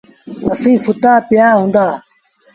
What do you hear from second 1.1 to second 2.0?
پيٚآ هوندآ۔